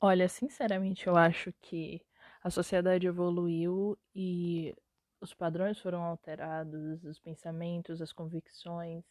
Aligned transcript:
Olha, 0.00 0.28
sinceramente, 0.28 1.06
eu 1.06 1.16
acho 1.16 1.52
que 1.60 2.00
a 2.42 2.50
sociedade 2.50 3.06
evoluiu 3.06 3.98
e 4.14 4.74
os 5.20 5.34
padrões 5.34 5.78
foram 5.80 6.02
alterados, 6.04 7.04
os 7.04 7.18
pensamentos, 7.18 8.00
as 8.00 8.12
convicções, 8.12 9.04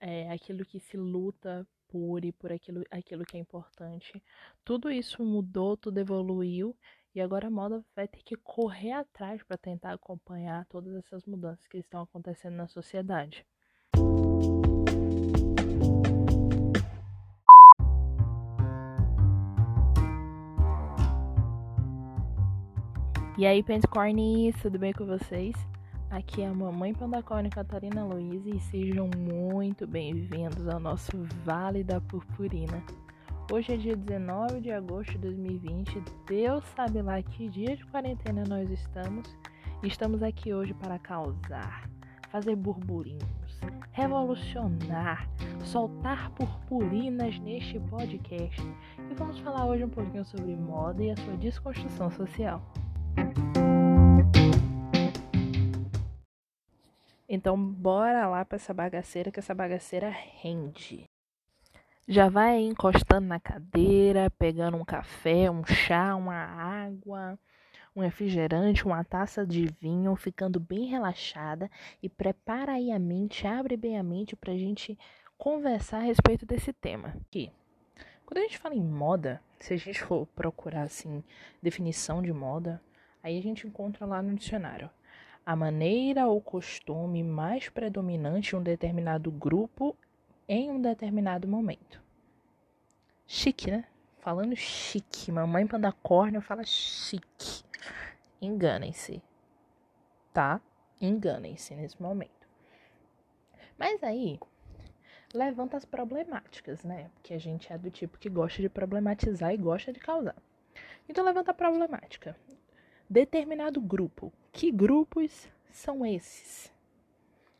é, 0.00 0.30
aquilo 0.30 0.64
que 0.64 0.80
se 0.80 0.96
luta 0.96 1.66
por 1.88 2.24
e 2.24 2.32
por 2.32 2.52
aquilo, 2.52 2.84
aquilo 2.90 3.24
que 3.24 3.36
é 3.36 3.40
importante. 3.40 4.22
Tudo 4.64 4.90
isso 4.90 5.24
mudou, 5.24 5.76
tudo 5.76 5.98
evoluiu 5.98 6.76
e 7.14 7.20
agora 7.20 7.48
a 7.48 7.50
moda 7.50 7.84
vai 7.96 8.06
ter 8.08 8.22
que 8.22 8.36
correr 8.36 8.92
atrás 8.92 9.42
para 9.42 9.58
tentar 9.58 9.94
acompanhar 9.94 10.66
todas 10.66 10.94
essas 10.96 11.24
mudanças 11.26 11.66
que 11.68 11.78
estão 11.78 12.02
acontecendo 12.02 12.56
na 12.56 12.68
sociedade. 12.68 13.46
E 23.40 23.46
aí, 23.46 23.62
Pentcornis, 23.62 24.54
tudo 24.60 24.78
bem 24.78 24.92
com 24.92 25.06
vocês? 25.06 25.56
Aqui 26.10 26.42
é 26.42 26.46
a 26.46 26.52
mamãe 26.52 26.92
Pandacone 26.92 27.48
Catarina 27.48 28.04
Luiz 28.04 28.44
e 28.44 28.60
sejam 28.60 29.08
muito 29.16 29.86
bem-vindos 29.86 30.68
ao 30.68 30.78
nosso 30.78 31.12
Vale 31.42 31.82
da 31.82 32.02
Purpurina. 32.02 32.84
Hoje 33.50 33.72
é 33.72 33.76
dia 33.78 33.96
19 33.96 34.60
de 34.60 34.70
agosto 34.70 35.12
de 35.12 35.18
2020, 35.20 36.02
Deus 36.26 36.62
sabe 36.76 37.00
lá 37.00 37.22
que 37.22 37.48
dia 37.48 37.74
de 37.74 37.86
quarentena 37.86 38.44
nós 38.46 38.70
estamos 38.70 39.26
estamos 39.82 40.22
aqui 40.22 40.52
hoje 40.52 40.74
para 40.74 40.98
causar, 40.98 41.88
fazer 42.28 42.54
burburinhos, 42.56 43.58
revolucionar, 43.92 45.26
soltar 45.64 46.30
purpurinas 46.32 47.38
neste 47.38 47.80
podcast 47.80 48.60
e 49.10 49.14
vamos 49.14 49.38
falar 49.38 49.64
hoje 49.64 49.82
um 49.82 49.88
pouquinho 49.88 50.26
sobre 50.26 50.54
moda 50.54 51.02
e 51.02 51.10
a 51.10 51.16
sua 51.16 51.38
desconstrução 51.38 52.10
social. 52.10 52.62
Então, 57.32 57.56
bora 57.56 58.26
lá 58.26 58.44
para 58.44 58.56
essa 58.56 58.74
bagaceira, 58.74 59.30
que 59.30 59.38
essa 59.38 59.54
bagaceira 59.54 60.08
rende. 60.10 61.04
Já 62.06 62.28
vai 62.28 62.58
encostando 62.58 63.28
na 63.28 63.38
cadeira, 63.38 64.28
pegando 64.36 64.76
um 64.76 64.84
café, 64.84 65.48
um 65.48 65.64
chá, 65.64 66.16
uma 66.16 66.34
água, 66.34 67.38
um 67.94 68.00
refrigerante, 68.00 68.84
uma 68.84 69.04
taça 69.04 69.46
de 69.46 69.66
vinho, 69.80 70.16
ficando 70.16 70.58
bem 70.58 70.86
relaxada 70.86 71.70
e 72.02 72.08
prepara 72.08 72.72
aí 72.72 72.90
a 72.90 72.98
mente, 72.98 73.46
abre 73.46 73.76
bem 73.76 73.96
a 73.96 74.02
mente 74.02 74.34
para 74.34 74.52
a 74.52 74.56
gente 74.56 74.98
conversar 75.38 75.98
a 75.98 76.02
respeito 76.02 76.44
desse 76.44 76.72
tema. 76.72 77.14
Aqui, 77.26 77.52
quando 78.26 78.38
a 78.38 78.42
gente 78.42 78.58
fala 78.58 78.74
em 78.74 78.82
moda, 78.82 79.40
se 79.60 79.72
a 79.72 79.76
gente 79.76 80.02
for 80.02 80.26
procurar 80.34 80.82
assim 80.82 81.22
definição 81.62 82.20
de 82.20 82.32
moda, 82.32 82.82
aí 83.22 83.38
a 83.38 83.42
gente 83.42 83.66
encontra 83.66 84.06
lá 84.06 84.22
no 84.22 84.34
dicionário 84.34 84.90
a 85.44 85.56
maneira 85.56 86.26
ou 86.26 86.40
costume 86.40 87.22
mais 87.22 87.68
predominante 87.68 88.54
em 88.54 88.58
um 88.58 88.62
determinado 88.62 89.30
grupo 89.30 89.96
em 90.48 90.70
um 90.70 90.80
determinado 90.80 91.48
momento. 91.48 92.02
Chique, 93.26 93.70
né? 93.70 93.84
Falando 94.18 94.54
chique. 94.54 95.32
Mamãe 95.32 95.66
pandacórnio 95.66 96.40
fala 96.40 96.64
chique. 96.64 97.64
Enganem-se. 98.40 99.22
Tá? 100.32 100.60
Enganem-se 101.00 101.74
nesse 101.74 102.00
momento. 102.00 102.48
Mas 103.78 104.02
aí, 104.02 104.38
levanta 105.32 105.76
as 105.76 105.84
problemáticas, 105.84 106.84
né? 106.84 107.10
Porque 107.14 107.32
a 107.32 107.38
gente 107.38 107.72
é 107.72 107.78
do 107.78 107.90
tipo 107.90 108.18
que 108.18 108.28
gosta 108.28 108.60
de 108.60 108.68
problematizar 108.68 109.54
e 109.54 109.56
gosta 109.56 109.92
de 109.92 110.00
causar. 110.00 110.36
Então, 111.08 111.24
levanta 111.24 111.50
a 111.50 111.54
problemática 111.54 112.36
determinado 113.10 113.80
grupo. 113.80 114.32
Que 114.52 114.70
grupos 114.70 115.48
são 115.72 116.06
esses? 116.06 116.72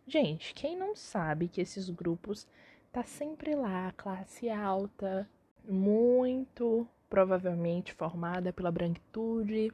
Gente, 0.06 0.54
quem 0.54 0.76
não 0.76 0.94
sabe 0.94 1.48
que 1.48 1.60
esses 1.60 1.90
grupos 1.90 2.46
tá 2.92 3.02
sempre 3.02 3.56
lá, 3.56 3.92
classe 3.96 4.48
alta, 4.48 5.28
muito 5.68 6.86
provavelmente 7.08 7.92
formada 7.92 8.52
pela 8.52 8.70
branquitude, 8.70 9.72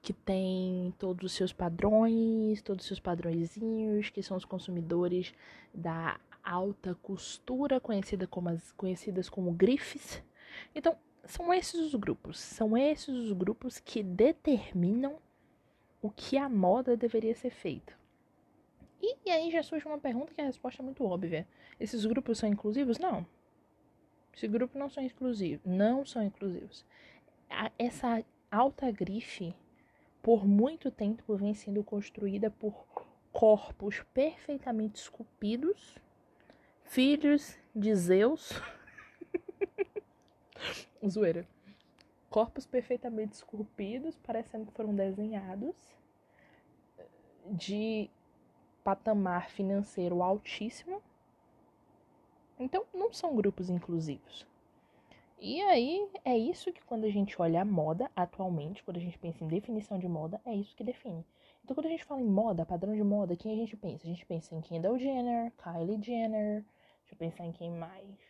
que 0.00 0.12
tem 0.12 0.94
todos 0.98 1.24
os 1.24 1.32
seus 1.36 1.52
padrões, 1.52 2.62
todos 2.62 2.84
os 2.84 2.86
seus 2.88 3.00
padrõezinhos, 3.00 4.10
que 4.10 4.22
são 4.22 4.36
os 4.36 4.44
consumidores 4.44 5.34
da 5.74 6.18
alta 6.42 6.96
costura, 7.02 7.80
conhecida 7.80 8.26
como 8.26 8.48
as, 8.48 8.72
conhecidas 8.72 9.28
como 9.28 9.52
grifes. 9.52 10.22
Então, 10.74 10.96
são 11.24 11.52
esses 11.52 11.80
os 11.80 11.94
grupos, 11.94 12.38
são 12.38 12.76
esses 12.76 13.08
os 13.08 13.32
grupos 13.32 13.78
que 13.78 14.02
determinam 14.02 15.18
o 16.02 16.10
que 16.10 16.36
a 16.36 16.48
moda 16.48 16.96
deveria 16.96 17.34
ser 17.34 17.50
feita. 17.50 17.92
E, 19.02 19.16
e 19.26 19.30
aí 19.30 19.50
já 19.50 19.62
surge 19.62 19.86
uma 19.86 19.98
pergunta 19.98 20.34
que 20.34 20.40
a 20.40 20.44
resposta 20.44 20.82
é 20.82 20.84
muito 20.84 21.04
óbvia. 21.04 21.46
Esses 21.78 22.04
grupos 22.04 22.38
são 22.38 22.48
inclusivos? 22.48 22.98
Não. 22.98 23.26
Esses 24.34 24.50
grupos 24.50 24.76
não 24.76 24.90
são 24.90 25.02
inclusivos. 25.02 25.64
Não 25.64 26.04
são 26.04 26.22
inclusivos. 26.22 26.84
Essa 27.78 28.24
alta 28.50 28.90
grife, 28.90 29.54
por 30.22 30.46
muito 30.46 30.90
tempo, 30.90 31.36
vem 31.36 31.54
sendo 31.54 31.82
construída 31.82 32.50
por 32.50 32.86
corpos 33.32 34.02
perfeitamente 34.12 35.00
esculpidos, 35.00 35.96
filhos 36.84 37.58
de 37.74 37.94
Zeus. 37.94 38.52
Zoeira. 41.08 41.46
Corpos 42.28 42.66
perfeitamente 42.66 43.34
esculpidos, 43.34 44.16
parecendo 44.18 44.66
que 44.66 44.72
foram 44.72 44.94
desenhados, 44.94 45.74
de 47.46 48.08
patamar 48.84 49.50
financeiro 49.50 50.22
altíssimo. 50.22 51.02
Então, 52.58 52.84
não 52.94 53.12
são 53.12 53.34
grupos 53.34 53.70
inclusivos. 53.70 54.46
E 55.40 55.60
aí, 55.62 56.06
é 56.22 56.36
isso 56.36 56.70
que 56.70 56.84
quando 56.84 57.04
a 57.04 57.10
gente 57.10 57.40
olha 57.40 57.62
a 57.62 57.64
moda 57.64 58.10
atualmente, 58.14 58.84
quando 58.84 58.98
a 58.98 59.00
gente 59.00 59.18
pensa 59.18 59.42
em 59.42 59.48
definição 59.48 59.98
de 59.98 60.06
moda, 60.06 60.38
é 60.44 60.54
isso 60.54 60.76
que 60.76 60.84
define. 60.84 61.24
Então, 61.64 61.74
quando 61.74 61.86
a 61.86 61.90
gente 61.90 62.04
fala 62.04 62.20
em 62.20 62.28
moda, 62.28 62.66
padrão 62.66 62.94
de 62.94 63.02
moda, 63.02 63.34
quem 63.34 63.52
a 63.52 63.56
gente 63.56 63.76
pensa? 63.76 64.04
A 64.04 64.10
gente 64.10 64.26
pensa 64.26 64.54
em 64.54 64.60
Kendall 64.60 64.98
Jenner, 64.98 65.50
Kylie 65.52 66.02
Jenner, 66.02 66.62
deixa 67.00 67.14
eu 67.14 67.16
pensar 67.16 67.46
em 67.46 67.52
quem 67.52 67.70
mais. 67.70 68.29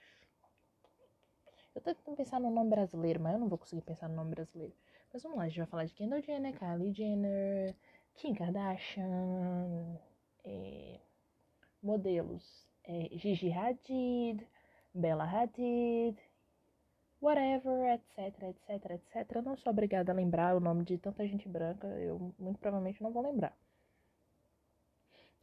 Eu 1.74 1.80
tô 1.80 1.94
tentando 1.94 2.16
pensar 2.16 2.40
no 2.40 2.50
nome 2.50 2.70
brasileiro, 2.70 3.20
mas 3.20 3.34
eu 3.34 3.38
não 3.38 3.48
vou 3.48 3.58
conseguir 3.58 3.82
pensar 3.82 4.08
no 4.08 4.16
nome 4.16 4.30
brasileiro. 4.30 4.74
Mas 5.12 5.22
vamos 5.22 5.38
lá, 5.38 5.44
a 5.44 5.48
gente 5.48 5.58
vai 5.58 5.66
falar 5.66 5.84
de 5.84 5.94
Kendall 5.94 6.20
Jenner, 6.20 6.58
Kylie 6.58 6.92
Jenner, 6.92 7.76
Kim 8.14 8.34
Kardashian, 8.34 9.98
é, 10.44 11.00
modelos 11.82 12.68
é, 12.84 13.08
Gigi 13.12 13.52
Hadid, 13.52 14.46
Bella 14.92 15.24
Hadid, 15.24 16.18
whatever, 17.20 17.94
etc, 17.94 18.42
etc, 18.42 18.90
etc. 18.90 19.36
Eu 19.36 19.42
não 19.42 19.56
sou 19.56 19.70
obrigada 19.70 20.10
a 20.10 20.14
lembrar 20.14 20.56
o 20.56 20.60
nome 20.60 20.84
de 20.84 20.98
tanta 20.98 21.26
gente 21.26 21.48
branca, 21.48 21.86
eu 21.86 22.34
muito 22.38 22.58
provavelmente 22.58 23.02
não 23.02 23.12
vou 23.12 23.22
lembrar. 23.22 23.56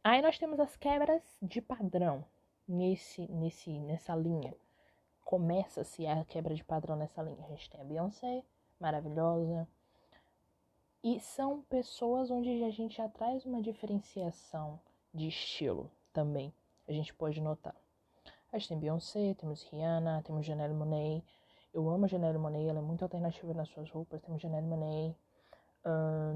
Aí 0.04 0.20
nós 0.22 0.38
temos 0.38 0.60
as 0.60 0.76
quebras 0.76 1.22
de 1.40 1.60
padrão 1.60 2.24
nesse, 2.66 3.26
nesse, 3.28 3.78
nessa 3.80 4.14
linha 4.14 4.54
começa-se 5.28 6.06
a 6.06 6.24
quebra 6.24 6.54
de 6.54 6.64
padrão 6.64 6.96
nessa 6.96 7.22
linha. 7.22 7.44
A 7.44 7.50
gente 7.50 7.68
tem 7.68 7.78
a 7.82 7.84
Beyoncé, 7.84 8.42
maravilhosa. 8.80 9.68
E 11.04 11.20
são 11.20 11.60
pessoas 11.68 12.30
onde 12.30 12.64
a 12.64 12.70
gente 12.70 12.96
já 12.96 13.10
traz 13.10 13.44
uma 13.44 13.60
diferenciação 13.60 14.80
de 15.12 15.28
estilo 15.28 15.90
também. 16.14 16.50
A 16.88 16.92
gente 16.92 17.12
pode 17.12 17.42
notar. 17.42 17.76
A 18.50 18.56
gente 18.56 18.70
tem 18.70 18.78
Beyoncé, 18.78 19.34
temos 19.34 19.64
Rihanna, 19.64 20.22
temos 20.22 20.46
Janelle 20.46 20.72
Monáe. 20.72 21.22
Eu 21.74 21.90
amo 21.90 22.06
a 22.06 22.08
Janelle 22.08 22.38
Monáe, 22.38 22.66
ela 22.66 22.78
é 22.78 22.82
muito 22.82 23.02
alternativa 23.02 23.52
nas 23.52 23.68
suas 23.68 23.90
roupas. 23.90 24.22
Temos 24.22 24.40
Janelle 24.40 24.66
Monáe. 24.66 25.14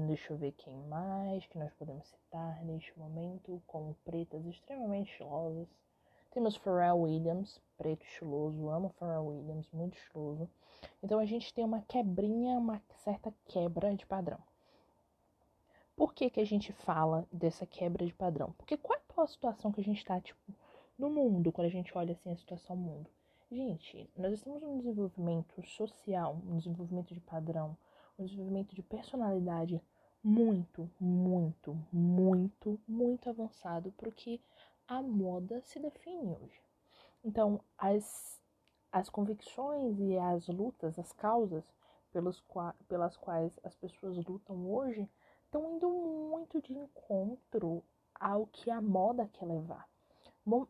Deixa 0.05 0.33
eu 0.33 0.37
ver 0.37 0.51
quem 0.51 0.77
mais 0.83 1.43
que 1.47 1.57
nós 1.57 1.73
podemos 1.73 2.05
citar 2.05 2.63
neste 2.63 2.95
momento, 2.99 3.59
como 3.65 3.95
pretas 4.05 4.45
extremamente 4.45 5.09
estilosas. 5.09 5.67
Temos 6.33 6.55
Pharrell 6.55 6.97
Williams, 6.97 7.61
preto 7.77 8.03
estiloso, 8.07 8.67
amo 8.67 8.89
Pharrell 8.97 9.27
Williams, 9.27 9.69
muito 9.71 9.95
estiloso. 9.99 10.49
Então 11.03 11.19
a 11.19 11.25
gente 11.25 11.53
tem 11.53 11.63
uma 11.63 11.83
quebrinha, 11.83 12.57
uma 12.57 12.81
certa 13.03 13.31
quebra 13.45 13.93
de 13.93 14.03
padrão. 14.03 14.39
Por 15.95 16.11
que, 16.11 16.31
que 16.31 16.39
a 16.39 16.45
gente 16.45 16.73
fala 16.73 17.27
dessa 17.31 17.67
quebra 17.67 18.03
de 18.03 18.15
padrão? 18.15 18.51
Porque 18.57 18.75
qual 18.75 18.97
é 18.97 19.21
a 19.21 19.27
situação 19.27 19.71
que 19.71 19.79
a 19.79 19.83
gente 19.83 19.99
está, 19.99 20.19
tipo, 20.19 20.41
no 20.97 21.07
mundo, 21.07 21.51
quando 21.51 21.67
a 21.67 21.71
gente 21.71 21.95
olha 21.95 22.13
assim 22.13 22.31
a 22.31 22.35
situação 22.35 22.75
mundo? 22.75 23.07
Gente, 23.51 24.09
nós 24.17 24.33
estamos 24.33 24.59
num 24.59 24.79
desenvolvimento 24.79 25.61
social, 25.67 26.41
um 26.47 26.57
desenvolvimento 26.57 27.13
de 27.13 27.19
padrão, 27.19 27.77
um 28.17 28.25
desenvolvimento 28.25 28.73
de 28.73 28.81
personalidade 28.81 29.79
muito, 30.23 30.89
muito, 30.99 31.77
muito, 31.91 32.79
muito 32.87 33.29
avançado 33.29 33.93
porque 33.97 34.39
a 34.87 35.01
moda 35.01 35.61
se 35.61 35.79
define 35.79 36.35
hoje. 36.35 36.61
Então, 37.23 37.61
as, 37.77 38.41
as 38.91 39.09
convicções 39.09 39.99
e 39.99 40.17
as 40.17 40.47
lutas, 40.47 40.99
as 40.99 41.11
causas, 41.13 41.63
pelos 42.11 42.43
pelas 42.87 43.17
quais 43.17 43.59
as 43.63 43.75
pessoas 43.75 44.23
lutam 44.25 44.71
hoje 44.71 45.09
estão 45.45 45.75
indo 45.75 45.89
muito 45.89 46.61
de 46.61 46.73
encontro 46.73 47.83
ao 48.13 48.45
que 48.47 48.69
a 48.69 48.81
moda 48.81 49.27
quer 49.33 49.45
levar. 49.45 49.89
Bom, 50.45 50.67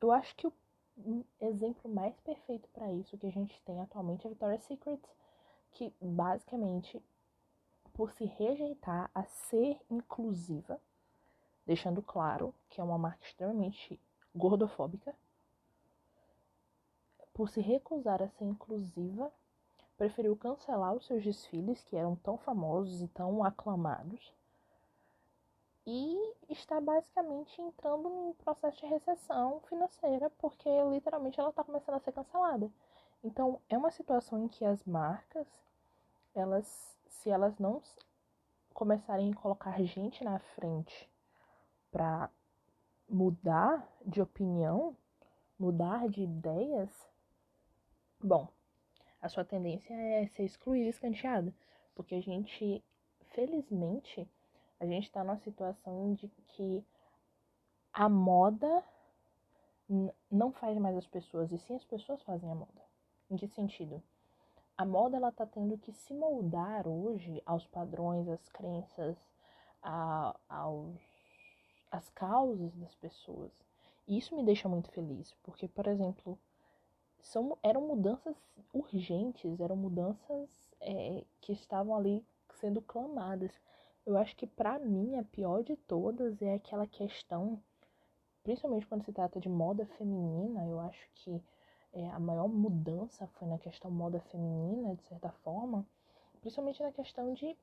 eu 0.00 0.12
acho 0.12 0.36
que 0.36 0.46
o 0.46 1.24
exemplo 1.40 1.90
mais 1.90 2.18
perfeito 2.20 2.68
para 2.70 2.92
isso 2.92 3.16
que 3.16 3.26
a 3.26 3.32
gente 3.32 3.60
tem 3.62 3.80
atualmente 3.80 4.24
é 4.24 4.28
a 4.28 4.30
Victoria's 4.30 4.64
Secret, 4.64 5.00
que 5.72 5.92
basicamente 6.00 7.02
por 7.94 8.10
se 8.12 8.24
rejeitar 8.24 9.10
a 9.14 9.24
ser 9.24 9.80
inclusiva, 9.90 10.80
deixando 11.66 12.02
claro 12.02 12.54
que 12.68 12.80
é 12.80 12.84
uma 12.84 12.98
marca 12.98 13.24
extremamente 13.24 14.00
gordofóbica, 14.34 15.14
por 17.32 17.48
se 17.48 17.60
recusar 17.60 18.22
a 18.22 18.28
ser 18.28 18.44
inclusiva, 18.44 19.32
preferiu 19.96 20.36
cancelar 20.36 20.94
os 20.94 21.06
seus 21.06 21.22
desfiles, 21.22 21.82
que 21.84 21.96
eram 21.96 22.16
tão 22.16 22.36
famosos 22.36 23.00
e 23.00 23.08
tão 23.08 23.44
aclamados, 23.44 24.34
e 25.86 26.34
está 26.48 26.80
basicamente 26.80 27.60
entrando 27.60 28.08
num 28.08 28.34
processo 28.34 28.78
de 28.78 28.86
recessão 28.86 29.60
financeira, 29.68 30.30
porque 30.38 30.68
literalmente 30.90 31.40
ela 31.40 31.50
está 31.50 31.64
começando 31.64 31.96
a 31.96 32.00
ser 32.00 32.12
cancelada. 32.12 32.70
Então, 33.24 33.60
é 33.68 33.76
uma 33.76 33.90
situação 33.90 34.44
em 34.44 34.48
que 34.48 34.64
as 34.64 34.84
marcas, 34.84 35.46
elas, 36.34 36.96
se 37.08 37.30
elas 37.30 37.58
não 37.58 37.82
começarem 38.72 39.32
a 39.32 39.36
colocar 39.36 39.80
gente 39.82 40.24
na 40.24 40.38
frente 40.38 41.11
para 41.92 42.28
mudar 43.08 43.86
de 44.04 44.20
opinião, 44.20 44.96
mudar 45.58 46.08
de 46.08 46.22
ideias, 46.22 46.90
bom, 48.18 48.48
a 49.20 49.28
sua 49.28 49.44
tendência 49.44 49.94
é 49.94 50.26
ser 50.26 50.44
excluída, 50.44 50.88
escanteada, 50.88 51.54
porque 51.94 52.16
a 52.16 52.20
gente, 52.20 52.82
felizmente, 53.30 54.28
a 54.80 54.86
gente 54.86 55.04
está 55.04 55.22
numa 55.22 55.36
situação 55.36 56.14
de 56.14 56.26
que 56.48 56.84
a 57.92 58.08
moda 58.08 58.82
não 60.30 60.50
faz 60.50 60.76
mais 60.78 60.96
as 60.96 61.06
pessoas, 61.06 61.52
e 61.52 61.58
sim 61.58 61.76
as 61.76 61.84
pessoas 61.84 62.22
fazem 62.22 62.50
a 62.50 62.54
moda. 62.54 62.82
Em 63.30 63.36
que 63.36 63.46
sentido? 63.48 64.02
A 64.76 64.84
moda 64.86 65.16
ela 65.16 65.30
tá 65.30 65.44
tendo 65.46 65.76
que 65.78 65.92
se 65.92 66.14
moldar 66.14 66.88
hoje 66.88 67.42
aos 67.44 67.66
padrões, 67.66 68.26
às 68.28 68.48
crenças, 68.48 69.16
a, 69.82 70.34
aos, 70.48 71.00
às 71.92 72.08
causas 72.10 72.74
das 72.76 72.94
pessoas. 72.94 73.52
E 74.08 74.18
isso 74.18 74.34
me 74.34 74.42
deixa 74.42 74.68
muito 74.68 74.90
feliz, 74.90 75.34
porque, 75.42 75.68
por 75.68 75.86
exemplo, 75.86 76.38
são, 77.20 77.56
eram 77.62 77.82
mudanças 77.82 78.34
urgentes, 78.72 79.60
eram 79.60 79.76
mudanças 79.76 80.48
é, 80.80 81.22
que 81.40 81.52
estavam 81.52 81.94
ali 81.94 82.24
sendo 82.54 82.80
clamadas. 82.80 83.52
Eu 84.04 84.16
acho 84.16 84.34
que 84.34 84.46
para 84.46 84.78
mim 84.78 85.16
a 85.16 85.22
pior 85.22 85.62
de 85.62 85.76
todas 85.76 86.40
é 86.42 86.54
aquela 86.54 86.86
questão, 86.86 87.62
principalmente 88.42 88.86
quando 88.86 89.04
se 89.04 89.12
trata 89.12 89.38
de 89.38 89.48
moda 89.48 89.86
feminina, 89.98 90.66
eu 90.66 90.80
acho 90.80 91.08
que 91.14 91.40
é, 91.92 92.08
a 92.10 92.18
maior 92.18 92.48
mudança 92.48 93.26
foi 93.38 93.46
na 93.46 93.58
questão 93.58 93.90
moda 93.90 94.18
feminina, 94.18 94.96
de 94.96 95.02
certa 95.04 95.30
forma, 95.44 95.86
principalmente 96.40 96.82
na 96.82 96.90
questão 96.90 97.34
de 97.34 97.56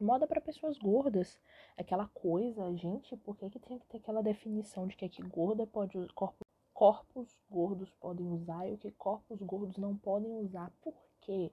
moda 0.00 0.26
para 0.26 0.40
pessoas 0.40 0.78
gordas. 0.78 1.38
Aquela 1.76 2.08
coisa, 2.08 2.74
gente, 2.76 3.16
por 3.16 3.36
que, 3.36 3.50
que 3.50 3.58
tem 3.58 3.78
que 3.78 3.86
ter 3.86 3.98
aquela 3.98 4.22
definição 4.22 4.86
de 4.86 4.96
que 4.96 5.04
aqui 5.04 5.22
gorda 5.22 5.66
pode 5.66 5.98
corpos, 6.14 6.46
corpos 6.72 7.38
gordos 7.50 7.90
podem 8.00 8.26
usar 8.28 8.68
e 8.68 8.74
o 8.74 8.78
que 8.78 8.90
corpos 8.92 9.40
gordos 9.42 9.76
não 9.76 9.96
podem 9.96 10.32
usar? 10.36 10.70
Por 10.82 10.94
quê? 11.20 11.50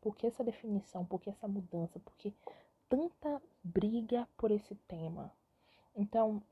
Por 0.00 0.16
que 0.16 0.26
essa 0.26 0.44
definição? 0.44 1.04
Por 1.04 1.20
que 1.20 1.30
essa 1.30 1.48
mudança? 1.48 1.98
Por 1.98 2.14
que 2.16 2.32
tanta 2.88 3.40
briga 3.62 4.26
por 4.36 4.50
esse 4.50 4.74
tema. 4.88 5.32
Então, 5.94 6.42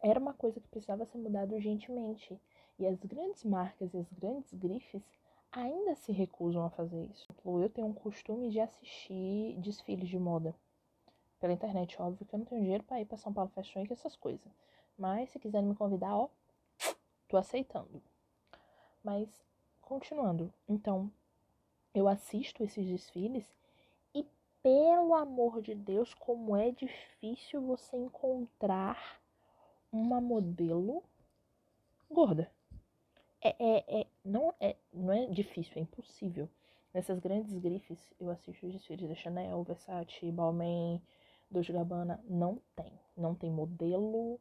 era 0.00 0.18
uma 0.18 0.32
coisa 0.34 0.60
que 0.60 0.68
precisava 0.68 1.04
ser 1.04 1.18
mudada 1.18 1.54
urgentemente. 1.54 2.40
E 2.78 2.86
as 2.86 2.98
grandes 3.04 3.44
marcas 3.44 3.92
e 3.92 3.98
as 3.98 4.10
grandes 4.12 4.52
grifes 4.54 5.02
ainda 5.52 5.94
se 5.94 6.10
recusam 6.10 6.64
a 6.64 6.70
fazer 6.70 7.04
isso. 7.04 7.28
Eu 7.44 7.70
tenho 7.70 7.86
um 7.86 7.92
costume 7.92 8.50
de 8.50 8.58
assistir 8.58 9.56
desfiles 9.58 10.08
de 10.08 10.18
moda 10.18 10.54
pela 11.38 11.52
internet, 11.52 12.00
óbvio 12.00 12.26
que 12.26 12.34
eu 12.34 12.38
não 12.38 12.46
tenho 12.46 12.62
dinheiro 12.62 12.84
para 12.84 13.00
ir 13.00 13.04
para 13.04 13.18
São 13.18 13.32
Paulo 13.32 13.50
Fashion 13.50 13.80
Week 13.80 13.92
essas 13.92 14.16
coisas. 14.16 14.50
Mas 14.96 15.30
se 15.30 15.38
quiserem 15.38 15.68
me 15.68 15.74
convidar, 15.74 16.16
ó, 16.16 16.28
tô 17.28 17.36
aceitando. 17.36 18.02
Mas 19.04 19.28
continuando, 19.80 20.52
então 20.68 21.10
eu 21.94 22.08
assisto 22.08 22.64
esses 22.64 22.86
desfiles 22.86 23.44
pelo 24.62 25.14
amor 25.14 25.60
de 25.60 25.74
Deus, 25.74 26.14
como 26.14 26.56
é 26.56 26.70
difícil 26.70 27.60
você 27.60 27.96
encontrar 27.96 29.20
uma 29.90 30.20
modelo 30.20 31.02
gorda. 32.08 32.50
É, 33.42 33.56
é, 33.58 34.00
é, 34.00 34.06
não, 34.24 34.54
é, 34.60 34.76
não 34.92 35.12
é 35.12 35.26
difícil, 35.26 35.72
é 35.76 35.80
impossível. 35.80 36.48
Nessas 36.94 37.18
grandes 37.18 37.56
grifes, 37.58 37.98
eu 38.20 38.30
assisto 38.30 38.66
os 38.66 38.72
desfiles 38.72 39.08
da 39.08 39.14
Chanel, 39.14 39.64
Versace, 39.64 40.30
Balmain, 40.30 41.00
Dolce 41.50 41.72
Gabbana. 41.72 42.22
Não 42.28 42.60
tem. 42.76 42.92
Não 43.16 43.34
tem 43.34 43.50
modelo, 43.50 44.38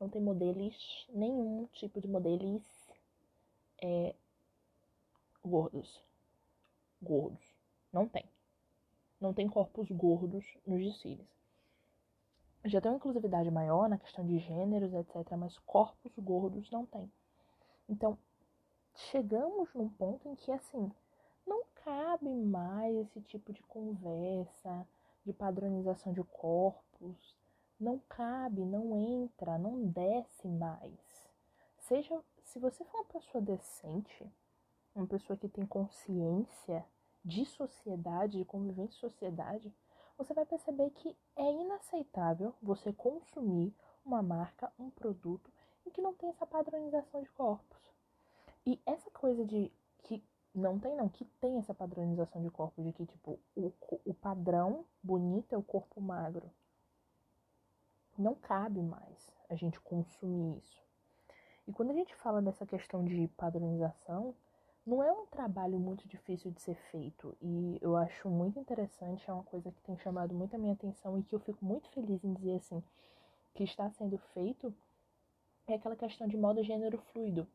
não 0.00 0.08
tem 0.08 0.22
modelos, 0.22 1.06
nenhum 1.12 1.66
tipo 1.72 2.00
de 2.00 2.08
modelos 2.08 2.62
é, 3.82 4.14
gordos. 5.42 6.00
Gordos. 7.02 7.44
Não 7.92 8.06
tem 8.08 8.24
não 9.24 9.32
tem 9.32 9.48
corpos 9.48 9.90
gordos 9.90 10.44
nos 10.66 10.84
desfiles. 10.84 11.26
Já 12.66 12.80
tem 12.80 12.90
uma 12.90 12.96
inclusividade 12.96 13.50
maior 13.50 13.88
na 13.88 13.98
questão 13.98 14.24
de 14.24 14.38
gêneros, 14.38 14.92
etc., 14.92 15.36
mas 15.36 15.58
corpos 15.60 16.12
gordos 16.18 16.70
não 16.70 16.84
tem. 16.84 17.10
Então, 17.88 18.18
chegamos 18.94 19.72
num 19.74 19.88
ponto 19.88 20.28
em 20.28 20.34
que, 20.34 20.50
assim, 20.52 20.90
não 21.46 21.64
cabe 21.84 22.28
mais 22.28 22.96
esse 22.96 23.20
tipo 23.22 23.52
de 23.52 23.62
conversa, 23.64 24.86
de 25.24 25.32
padronização 25.32 26.12
de 26.12 26.22
corpos. 26.24 27.36
Não 27.78 27.98
cabe, 28.08 28.64
não 28.64 28.96
entra, 28.96 29.58
não 29.58 29.86
desce 29.86 30.48
mais. 30.48 31.28
Seja, 31.78 32.18
se 32.44 32.58
você 32.58 32.84
for 32.84 32.98
uma 32.98 33.04
pessoa 33.04 33.42
decente, 33.42 34.30
uma 34.94 35.06
pessoa 35.06 35.36
que 35.36 35.48
tem 35.48 35.66
consciência 35.66 36.84
de 37.24 37.44
sociedade, 37.44 38.38
de 38.38 38.44
convivência 38.44 38.96
em 38.96 39.10
sociedade, 39.10 39.74
você 40.16 40.32
vai 40.32 40.46
perceber 40.46 40.90
que 40.90 41.16
é 41.36 41.52
inaceitável 41.52 42.54
você 42.62 42.92
consumir 42.92 43.74
uma 44.04 44.22
marca, 44.22 44.72
um 44.78 44.90
produto 44.90 45.50
em 45.84 45.90
que 45.90 46.00
não 46.00 46.14
tem 46.14 46.30
essa 46.30 46.46
padronização 46.46 47.22
de 47.22 47.30
corpos. 47.30 47.73
E 48.66 48.80
essa 48.86 49.10
coisa 49.10 49.44
de 49.44 49.70
que 50.02 50.22
não 50.54 50.78
tem 50.78 50.96
não, 50.96 51.08
que 51.08 51.24
tem 51.40 51.58
essa 51.58 51.74
padronização 51.74 52.42
de 52.42 52.50
corpos, 52.50 52.84
de 52.84 52.92
que 52.92 53.04
tipo, 53.06 53.38
o, 53.56 53.72
o 54.04 54.14
padrão 54.14 54.84
bonito 55.02 55.54
é 55.54 55.58
o 55.58 55.62
corpo 55.62 56.00
magro. 56.00 56.50
Não 58.16 58.34
cabe 58.34 58.80
mais 58.80 59.28
a 59.48 59.54
gente 59.54 59.80
consumir 59.80 60.58
isso. 60.58 60.82
E 61.66 61.72
quando 61.72 61.90
a 61.90 61.94
gente 61.94 62.14
fala 62.14 62.40
dessa 62.40 62.64
questão 62.64 63.04
de 63.04 63.26
padronização, 63.36 64.34
não 64.86 65.02
é 65.02 65.10
um 65.10 65.26
trabalho 65.26 65.78
muito 65.78 66.06
difícil 66.06 66.50
de 66.50 66.60
ser 66.60 66.74
feito 66.90 67.34
e 67.40 67.78
eu 67.80 67.96
acho 67.96 68.28
muito 68.28 68.58
interessante, 68.58 69.28
é 69.28 69.32
uma 69.32 69.42
coisa 69.42 69.72
que 69.72 69.80
tem 69.82 69.96
chamado 69.98 70.34
muito 70.34 70.54
a 70.54 70.58
minha 70.58 70.74
atenção 70.74 71.18
e 71.18 71.22
que 71.22 71.34
eu 71.34 71.40
fico 71.40 71.64
muito 71.64 71.88
feliz 71.88 72.22
em 72.22 72.34
dizer 72.34 72.56
assim, 72.56 72.82
que 73.54 73.64
está 73.64 73.90
sendo 73.90 74.18
feito, 74.34 74.74
é 75.66 75.74
aquela 75.74 75.96
questão 75.96 76.26
de 76.26 76.36
modo 76.36 76.62
gênero 76.62 76.98
fluido. 76.98 77.46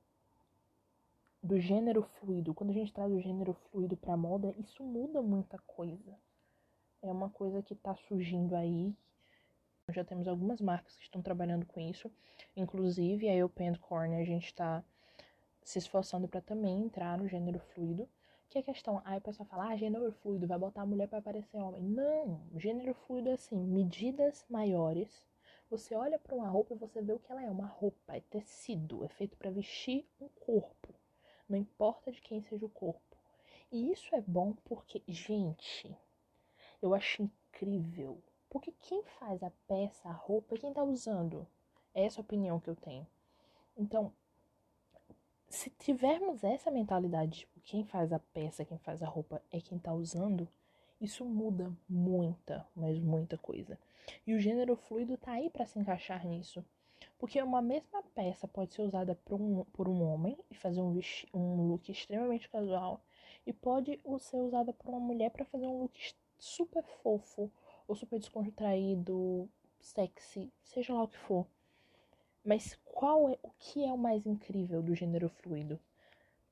Do 1.42 1.58
gênero 1.58 2.04
fluido. 2.04 2.54
Quando 2.54 2.72
a 2.72 2.74
gente 2.74 2.92
traz 2.92 3.10
o 3.14 3.20
gênero 3.22 3.54
fluido 3.54 3.96
para 3.96 4.18
moda, 4.18 4.54
isso 4.58 4.84
muda 4.84 5.22
muita 5.22 5.58
coisa. 5.60 6.20
É 7.02 7.10
uma 7.10 7.30
coisa 7.30 7.64
que 7.64 7.74
está 7.74 7.96
surgindo 7.96 8.58
aí. 8.58 8.94
Já 9.88 10.04
temos 10.04 10.28
algumas 10.28 10.60
marcas 10.60 10.98
que 10.98 11.04
estão 11.04 11.22
trabalhando 11.22 11.66
com 11.66 11.80
isso. 11.80 12.12
Inclusive 12.58 13.30
a 13.30 13.36
Eu 13.36 13.50
Corn, 13.80 14.18
a 14.18 14.24
gente 14.26 14.48
está 14.48 14.84
se 15.64 15.80
esforçando 15.80 16.28
para 16.28 16.42
também 16.42 16.82
entrar 16.82 17.18
no 17.18 17.26
gênero 17.26 17.60
fluido. 17.74 18.08
Que 18.50 18.58
é 18.58 18.62
a 18.62 18.64
questão, 18.64 19.02
aí 19.06 19.18
o 19.18 19.22
pessoal 19.22 19.48
fala, 19.48 19.70
ah, 19.70 19.78
gênero 19.78 20.12
fluido, 20.12 20.46
vai 20.46 20.60
botar 20.60 20.82
a 20.82 20.86
mulher 20.86 21.08
para 21.08 21.22
parecer 21.22 21.58
homem. 21.58 21.82
Não, 21.82 22.42
gênero 22.58 22.94
fluido 22.94 23.30
é 23.30 23.34
assim, 23.34 23.56
medidas 23.56 24.46
maiores. 24.50 25.26
Você 25.70 25.96
olha 25.96 26.20
para 26.20 26.36
uma 26.36 26.50
roupa 26.50 26.74
e 26.74 26.78
você 26.78 27.02
vê 27.02 27.14
o 27.14 27.20
que 27.20 27.32
ela 27.32 27.44
é, 27.44 27.50
uma 27.50 27.68
roupa, 27.68 28.18
é 28.18 28.20
tecido, 28.20 29.06
é 29.06 29.08
feito 29.08 29.38
para 29.38 29.52
vestir 29.52 30.06
um 30.20 30.28
corpo. 30.28 30.99
Não 31.50 31.58
importa 31.58 32.12
de 32.12 32.22
quem 32.22 32.42
seja 32.44 32.66
o 32.66 32.70
corpo. 32.70 33.18
E 33.72 33.92
isso 33.92 34.16
é 34.16 34.22
bom 34.22 34.54
porque, 34.66 35.02
gente, 35.08 35.96
eu 36.82 36.94
acho 36.94 37.24
incrível. 37.24 38.22
Porque 38.50 38.72
quem 38.80 39.04
faz 39.20 39.44
a 39.44 39.52
peça, 39.68 40.10
a 40.10 40.14
roupa, 40.14 40.56
é 40.56 40.58
quem 40.60 40.74
tá 40.74 40.84
usando. 40.84 41.48
É 41.94 42.06
essa 42.06 42.22
a 42.22 42.24
opinião 42.24 42.60
que 42.60 42.70
eu 42.70 42.76
tenho. 42.76 43.06
Então, 43.76 44.14
se 45.50 45.70
tivermos 45.72 46.44
essa 46.44 46.70
mentalidade, 46.72 47.40
tipo, 47.40 47.60
quem 47.62 47.84
faz 47.84 48.14
a 48.14 48.20
peça, 48.20 48.64
quem 48.66 48.78
faz 48.78 49.02
a 49.02 49.08
roupa 49.08 49.42
é 49.52 49.60
quem 49.60 49.80
tá 49.80 49.94
usando, 49.94 50.48
Isso 51.02 51.24
muda 51.26 51.72
muita, 51.88 52.68
mas 52.76 53.00
muita 53.00 53.38
coisa. 53.38 53.78
E 54.28 54.34
o 54.34 54.40
gênero 54.40 54.76
fluido 54.76 55.18
tá 55.18 55.32
aí 55.34 55.50
para 55.50 55.66
se 55.66 55.80
encaixar 55.80 56.26
nisso. 56.28 56.64
Porque 57.18 57.42
uma 57.42 57.62
mesma 57.62 58.02
peça 58.16 58.48
pode 58.48 58.74
ser 58.74 58.82
usada 58.82 59.16
por 59.26 59.40
um, 59.40 59.64
por 59.66 59.88
um 59.88 60.02
homem 60.04 60.38
e 60.50 60.56
fazer 60.56 60.82
um, 60.82 61.00
um 61.34 61.68
look 61.68 61.90
extremamente 61.90 62.50
casual, 62.50 63.02
e 63.46 63.54
pode 63.54 64.00
ser 64.20 64.38
usada 64.38 64.74
por 64.74 64.90
uma 64.90 65.00
mulher 65.00 65.32
para 65.32 65.46
fazer 65.46 65.68
um 65.68 65.82
look 65.82 66.14
super 66.38 66.84
fofo, 66.84 67.52
ou 67.88 67.96
super 67.96 68.20
descontraído, 68.20 69.50
sexy, 69.80 70.52
seja 70.64 70.94
lá 70.94 71.04
o 71.04 71.08
que 71.08 71.18
for. 71.18 71.46
Mas 72.44 72.78
qual 72.86 73.30
é 73.30 73.38
o 73.42 73.50
que 73.58 73.84
é 73.84 73.92
o 73.92 73.98
mais 73.98 74.26
incrível 74.26 74.82
do 74.82 74.96
gênero 74.96 75.30
fluido? 75.30 75.80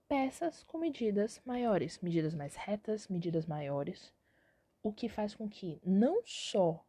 Peças 0.08 0.64
com 0.64 0.78
medidas 0.78 1.42
maiores, 1.46 2.00
medidas 2.00 2.34
mais 2.34 2.56
retas, 2.56 3.08
medidas 3.08 3.46
maiores, 3.46 4.14
o 4.82 4.92
que 4.92 5.10
faz 5.10 5.36
com 5.36 5.50
que 5.50 5.80
não 5.86 6.22
só 6.26 6.84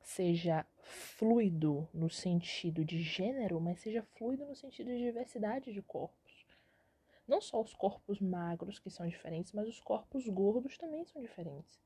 seja 0.00 0.66
fluido 0.82 1.88
no 1.92 2.08
sentido 2.08 2.84
de 2.84 3.00
gênero, 3.02 3.60
mas 3.60 3.80
seja 3.80 4.02
fluido 4.02 4.46
no 4.46 4.54
sentido 4.54 4.90
de 4.90 4.98
diversidade 4.98 5.72
de 5.72 5.82
corpos. 5.82 6.46
Não 7.26 7.40
só 7.40 7.60
os 7.60 7.74
corpos 7.74 8.20
magros 8.20 8.78
que 8.78 8.88
são 8.88 9.06
diferentes, 9.06 9.52
mas 9.52 9.68
os 9.68 9.80
corpos 9.80 10.26
gordos 10.26 10.78
também 10.78 11.04
são 11.04 11.20
diferentes. 11.20 11.78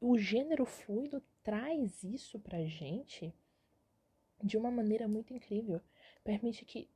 O 0.00 0.16
gênero 0.16 0.64
fluido 0.64 1.22
traz 1.42 2.02
isso 2.02 2.38
pra 2.38 2.64
gente 2.64 3.34
de 4.42 4.56
uma 4.56 4.70
maneira 4.70 5.06
muito 5.06 5.34
incrível. 5.34 5.80
Permite 6.24 6.64
que 6.64 6.88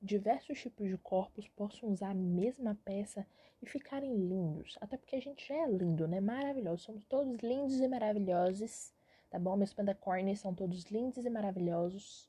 diversos 0.00 0.60
tipos 0.60 0.88
de 0.88 0.96
corpos 0.98 1.48
possam 1.48 1.90
usar 1.90 2.10
a 2.10 2.14
mesma 2.14 2.74
peça 2.84 3.26
e 3.62 3.66
ficarem 3.66 4.16
lindos. 4.16 4.76
Até 4.80 4.96
porque 4.96 5.16
a 5.16 5.20
gente 5.20 5.46
já 5.46 5.54
é 5.54 5.66
lindo, 5.66 6.06
né? 6.08 6.20
Maravilhoso. 6.20 6.84
Somos 6.84 7.04
todos 7.04 7.38
lindos 7.40 7.78
e 7.78 7.88
maravilhosos, 7.88 8.92
tá 9.30 9.38
bom? 9.38 9.56
Meus 9.56 9.72
pandacornes 9.72 10.40
são 10.40 10.54
todos 10.54 10.84
lindos 10.84 11.24
e 11.24 11.30
maravilhosos. 11.30 12.28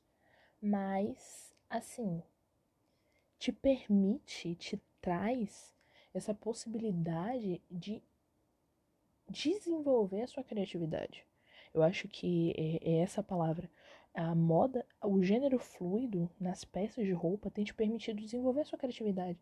Mas, 0.60 1.54
assim, 1.70 2.22
te 3.38 3.52
permite, 3.52 4.54
te 4.56 4.82
traz 5.00 5.74
essa 6.12 6.34
possibilidade 6.34 7.62
de 7.70 8.02
desenvolver 9.28 10.22
a 10.22 10.26
sua 10.26 10.42
criatividade. 10.42 11.24
Eu 11.72 11.82
acho 11.82 12.08
que 12.08 12.52
é, 12.56 12.90
é 12.90 12.98
essa 12.98 13.22
palavra. 13.22 13.70
A 14.14 14.34
moda, 14.34 14.84
o 15.02 15.22
gênero 15.22 15.58
fluido 15.58 16.30
nas 16.40 16.64
peças 16.64 17.04
de 17.04 17.12
roupa 17.12 17.50
tem 17.50 17.64
te 17.64 17.74
permitido 17.74 18.20
desenvolver 18.20 18.62
a 18.62 18.64
sua 18.64 18.78
criatividade. 18.78 19.38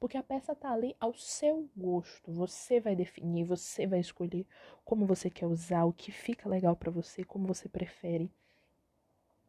Porque 0.00 0.16
a 0.16 0.22
peça 0.22 0.54
tá 0.54 0.72
ali 0.72 0.94
ao 1.00 1.14
seu 1.14 1.68
gosto. 1.76 2.32
Você 2.32 2.80
vai 2.80 2.94
definir, 2.94 3.44
você 3.44 3.86
vai 3.86 4.00
escolher 4.00 4.46
como 4.84 5.06
você 5.06 5.28
quer 5.28 5.46
usar, 5.46 5.84
o 5.84 5.92
que 5.92 6.12
fica 6.12 6.48
legal 6.48 6.76
para 6.76 6.90
você, 6.90 7.24
como 7.24 7.46
você 7.46 7.68
prefere. 7.68 8.30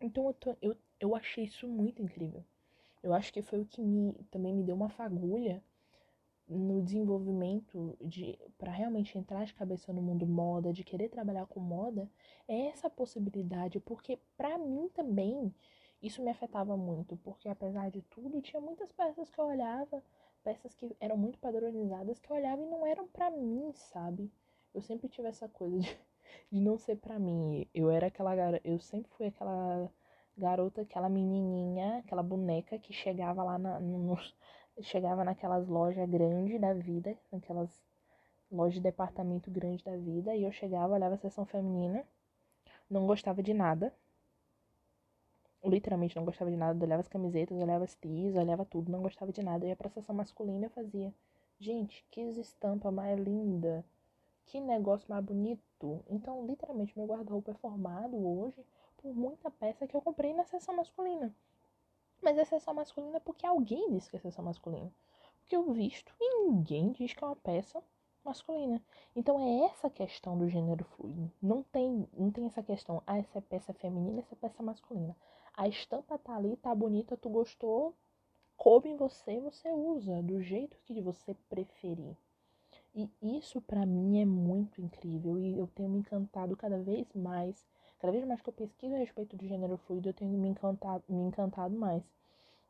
Então 0.01 0.27
eu, 0.27 0.33
tô, 0.33 0.57
eu, 0.61 0.75
eu 0.99 1.15
achei 1.15 1.43
isso 1.43 1.67
muito 1.67 2.01
incrível. 2.01 2.43
Eu 3.03 3.13
acho 3.13 3.31
que 3.31 3.41
foi 3.41 3.59
o 3.59 3.65
que 3.65 3.81
me, 3.81 4.13
também 4.31 4.53
me 4.53 4.63
deu 4.63 4.75
uma 4.75 4.89
fagulha 4.89 5.63
no 6.47 6.81
desenvolvimento 6.81 7.95
de 8.01 8.37
para 8.57 8.71
realmente 8.71 9.17
entrar 9.17 9.45
de 9.45 9.53
cabeça 9.53 9.93
no 9.93 10.01
mundo 10.01 10.25
moda, 10.25 10.73
de 10.73 10.83
querer 10.83 11.09
trabalhar 11.09 11.45
com 11.45 11.59
moda, 11.59 12.09
é 12.47 12.67
essa 12.67 12.89
possibilidade, 12.89 13.79
porque 13.79 14.17
para 14.35 14.57
mim 14.57 14.89
também 14.89 15.53
isso 16.01 16.23
me 16.23 16.31
afetava 16.31 16.75
muito, 16.75 17.17
porque 17.17 17.47
apesar 17.47 17.91
de 17.91 18.01
tudo, 18.03 18.41
tinha 18.41 18.61
muitas 18.61 18.91
peças 18.91 19.29
que 19.29 19.39
eu 19.39 19.45
olhava, 19.45 20.03
peças 20.43 20.73
que 20.73 20.95
eram 20.99 21.17
muito 21.17 21.37
padronizadas 21.39 22.19
que 22.19 22.31
eu 22.31 22.35
olhava 22.35 22.61
e 22.61 22.67
não 22.67 22.85
eram 22.85 23.07
para 23.07 23.29
mim, 23.31 23.71
sabe? 23.73 24.31
Eu 24.73 24.81
sempre 24.81 25.07
tive 25.09 25.27
essa 25.27 25.47
coisa 25.47 25.79
de, 25.79 25.97
de 26.51 26.61
não 26.61 26.77
ser 26.77 26.97
para 26.97 27.19
mim. 27.19 27.67
Eu 27.73 27.89
era 27.89 28.07
aquela 28.07 28.33
eu 28.63 28.79
sempre 28.79 29.11
fui 29.11 29.27
aquela 29.27 29.89
garota, 30.37 30.81
aquela 30.81 31.09
menininha, 31.09 31.97
aquela 31.99 32.23
boneca 32.23 32.79
que 32.79 32.93
chegava 32.93 33.43
lá 33.43 33.57
na, 33.57 33.79
nos, 33.79 34.35
chegava 34.81 35.23
naquelas 35.23 35.67
lojas 35.67 36.09
grandes 36.09 36.59
da 36.59 36.73
vida, 36.73 37.17
naquelas 37.31 37.69
lojas 38.51 38.75
de 38.75 38.81
departamento 38.81 39.51
grande 39.51 39.83
da 39.83 39.95
vida, 39.95 40.35
e 40.35 40.43
eu 40.43 40.51
chegava, 40.51 40.93
olhava 40.93 41.15
a 41.15 41.17
seção 41.17 41.45
feminina, 41.45 42.03
não 42.89 43.05
gostava 43.05 43.43
de 43.43 43.53
nada. 43.53 43.93
Literalmente 45.63 46.15
não 46.15 46.23
gostava 46.23 46.49
de 46.49 46.57
nada, 46.57 46.85
olhava 46.85 47.01
as 47.01 47.07
camisetas, 47.07 47.57
olhava 47.57 47.83
as 47.83 47.95
teas, 47.95 48.35
olhava 48.35 48.65
tudo, 48.65 48.91
não 48.91 49.01
gostava 49.01 49.31
de 49.31 49.43
nada. 49.43 49.65
Eu 49.65 49.69
ia 49.69 49.75
pra 49.75 49.89
seção 49.89 50.15
masculina 50.15 50.67
e 50.67 50.69
fazia. 50.69 51.13
Gente, 51.59 52.05
que 52.09 52.21
estampa 52.21 52.89
mais 52.91 53.19
linda. 53.19 53.83
Que 54.45 54.59
negócio 54.59 55.05
mais 55.09 55.23
bonito. 55.23 56.03
Então, 56.09 56.45
literalmente, 56.45 56.97
meu 56.97 57.05
guarda-roupa 57.05 57.51
é 57.51 57.53
formado 57.55 58.17
hoje 58.17 58.65
por 58.97 59.13
muita 59.13 59.51
peça 59.51 59.85
que 59.85 59.95
eu 59.95 60.01
comprei 60.01 60.33
na 60.33 60.45
seção 60.45 60.75
masculina. 60.75 61.35
Mas 62.21 62.37
é 62.37 62.45
sessão 62.45 62.73
masculina 62.73 63.19
porque 63.19 63.45
alguém 63.45 63.91
disse 63.91 64.09
que 64.09 64.17
é 64.17 64.19
sessão 64.19 64.43
masculina. 64.43 64.91
Porque 65.41 65.55
eu 65.55 65.71
visto 65.73 66.13
e 66.19 66.45
ninguém 66.45 66.91
diz 66.91 67.13
que 67.13 67.23
é 67.23 67.27
uma 67.27 67.35
peça 67.35 67.83
masculina. 68.23 68.81
Então 69.15 69.39
é 69.39 69.65
essa 69.65 69.89
questão 69.89 70.37
do 70.37 70.49
gênero 70.49 70.83
fluido. 70.83 71.31
Não 71.41 71.63
tem, 71.63 72.07
não 72.13 72.31
tem 72.31 72.45
essa 72.45 72.61
questão, 72.61 73.01
ah, 73.05 73.17
essa 73.17 73.37
é 73.37 73.41
peça 73.41 73.73
feminina, 73.73 74.19
essa 74.19 74.33
é 74.33 74.37
peça 74.37 74.61
masculina. 74.61 75.15
A 75.59 75.67
estampa 75.67 76.17
tá 76.17 76.35
ali, 76.35 76.55
tá 76.55 76.73
bonita, 76.73 77.17
tu 77.17 77.29
gostou, 77.29 77.93
coube 78.55 78.89
em 78.89 78.95
você, 78.95 79.39
você 79.39 79.69
usa 79.71 80.21
do 80.23 80.41
jeito 80.41 80.77
que 80.85 81.01
você 81.01 81.33
preferir. 81.49 82.15
E 82.95 83.09
isso 83.21 83.59
para 83.61 83.85
mim 83.85 84.21
é 84.21 84.25
muito 84.25 84.81
incrível 84.81 85.37
e 85.37 85.57
eu 85.57 85.67
tenho 85.67 85.89
me 85.89 85.99
encantado 85.99 86.55
cada 86.55 86.79
vez 86.81 87.05
mais 87.13 87.67
Cada 87.99 88.13
vez 88.13 88.25
mais 88.25 88.41
que 88.41 88.47
eu 88.47 88.53
pesquiso 88.53 88.95
a 88.95 88.97
respeito 88.97 89.35
do 89.35 89.45
gênero 89.45 89.75
fluido, 89.75 90.07
eu 90.07 90.13
tenho 90.13 90.31
me 90.31 90.47
encantado, 90.47 91.03
me 91.09 91.21
encantado 91.21 91.75
mais. 91.75 92.01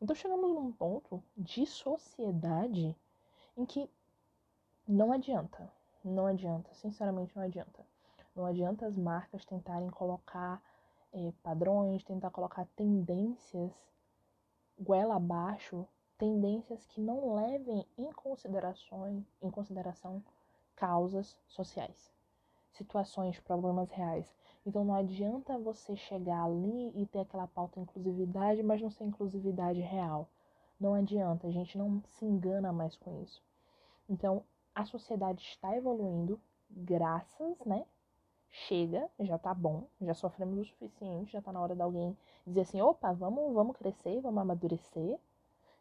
Então 0.01 0.15
chegamos 0.15 0.55
num 0.55 0.72
ponto 0.72 1.24
de 1.38 1.67
sociedade 1.67 2.96
em 3.55 3.63
que 3.63 3.88
não 4.88 5.12
adianta, 5.12 5.72
não 6.03 6.25
adianta, 6.25 6.74
sinceramente 6.74 7.36
não 7.36 7.43
adianta. 7.43 7.86
Não 8.36 8.46
adianta 8.46 8.88
as 8.88 8.98
marcas 8.98 9.46
tentarem 9.46 9.89
colocar 9.91 10.63
é, 11.13 11.34
padrões, 11.44 12.04
tentar 12.04 12.30
colocar 12.32 12.66
tendências 12.75 13.72
goela 14.80 15.16
abaixo, 15.16 15.86
tendências 16.18 16.86
que 16.86 17.01
não 17.01 17.36
levem 17.36 17.86
em 17.98 18.12
consideração, 18.13 19.25
em 19.42 19.51
consideração 19.51 20.24
causas 20.75 21.38
sociais, 21.48 22.12
situações, 22.72 23.39
problemas 23.39 23.89
reais. 23.92 24.25
Então 24.66 24.86
não 24.86 24.96
adianta 24.96 25.58
você 25.58 25.96
chegar 25.96 26.44
ali 26.44 26.92
e 26.96 27.06
ter 27.06 27.20
aquela 27.20 27.48
pauta 27.48 27.80
inclusividade, 27.80 28.63
mas 28.63 28.82
não 28.82 28.89
ser 28.89 29.04
inclusividade 29.04 29.82
real. 29.82 30.30
Não 30.80 30.94
adianta, 30.94 31.48
a 31.48 31.51
gente 31.51 31.78
não 31.78 32.01
se 32.08 32.25
engana 32.25 32.72
mais 32.72 32.96
com 32.96 33.22
isso. 33.22 33.44
Então 34.08 34.44
a 34.74 34.86
sociedade 34.86 35.42
está 35.42 35.75
evoluindo, 35.75 36.39
graças, 36.70 37.60
né? 37.66 37.86
Chega, 38.51 39.10
já 39.20 39.38
tá 39.38 39.53
bom, 39.53 39.88
já 40.01 40.13
sofremos 40.13 40.60
o 40.60 40.65
suficiente, 40.65 41.32
já 41.32 41.41
tá 41.41 41.51
na 41.51 41.62
hora 41.62 41.75
de 41.75 41.82
alguém 41.82 42.18
dizer 42.46 42.62
assim, 42.62 42.82
opa, 42.82 43.13
vamos, 43.13 43.53
vamos 43.53 43.77
crescer, 43.77 44.20
vamos 44.22 44.41
amadurecer. 44.41 45.20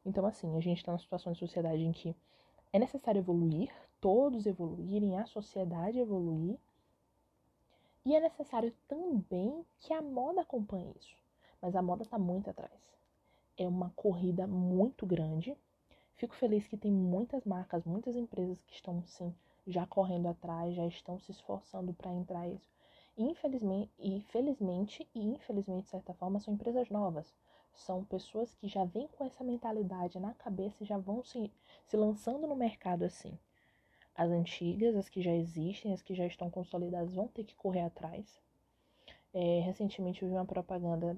Então, 0.05 0.27
assim, 0.27 0.57
a 0.57 0.61
gente 0.61 0.85
tá 0.85 0.93
numa 0.93 0.99
situação 0.99 1.33
de 1.33 1.39
sociedade 1.39 1.83
em 1.83 1.93
que 1.93 2.15
é 2.73 2.79
necessário 2.79 3.19
evoluir, 3.19 3.73
todos 4.01 4.47
evoluírem, 4.47 5.19
a 5.19 5.27
sociedade 5.27 5.99
evoluir, 5.99 6.59
e 8.05 8.15
é 8.15 8.21
necessário 8.21 8.73
também 8.87 9.65
que 9.81 9.93
a 9.93 10.01
moda 10.01 10.41
acompanhe 10.41 10.95
isso. 10.99 11.17
Mas 11.61 11.75
a 11.75 11.83
moda 11.83 12.03
está 12.03 12.19
muito 12.19 12.49
atrás. 12.49 12.97
É 13.57 13.67
uma 13.67 13.91
corrida 13.91 14.47
muito 14.47 15.05
grande. 15.05 15.57
Fico 16.17 16.35
feliz 16.35 16.67
que 16.67 16.77
tem 16.77 16.91
muitas 16.91 17.45
marcas, 17.45 17.85
muitas 17.85 18.17
empresas 18.17 18.61
que 18.63 18.75
estão 18.75 19.03
sim 19.05 19.35
já 19.71 19.87
correndo 19.87 20.29
atrás, 20.29 20.75
já 20.75 20.87
estão 20.87 21.19
se 21.21 21.31
esforçando 21.31 21.93
para 21.93 22.13
entrar 22.13 22.49
isso. 22.49 22.69
Infelizmente, 23.17 23.91
e 23.99 24.21
felizmente 24.31 25.09
e 25.15 25.21
infelizmente 25.21 25.85
de 25.85 25.91
certa 25.91 26.15
forma 26.15 26.41
são 26.41 26.55
empresas 26.55 26.89
novas. 26.89 27.35
São 27.75 28.05
pessoas 28.05 28.55
que 28.55 28.67
já 28.67 28.85
vêm 28.85 29.09
com 29.09 29.25
essa 29.25 29.45
mentalidade 29.45 30.19
na 30.19 30.35
cabeça 30.35 30.83
e 30.83 30.87
já 30.87 30.99
vão 30.99 31.23
se, 31.23 31.53
se 31.87 31.97
lançando 31.97 32.47
no 32.47 32.57
mercado 32.57 33.05
assim. 33.05 33.39
As 34.15 34.31
antigas, 34.31 34.97
as 34.97 35.09
que 35.09 35.23
já 35.23 35.33
existem, 35.33 35.93
as 35.93 36.03
que 36.03 36.15
já 36.15 36.27
estão 36.27 36.51
consolidadas, 36.51 37.15
vão 37.15 37.29
ter 37.29 37.45
que 37.45 37.55
correr 37.55 37.83
atrás. 37.83 38.41
É, 39.33 39.61
recentemente 39.61 40.23
eu 40.23 40.29
vi 40.29 40.35
uma 40.35 40.45
propaganda 40.45 41.17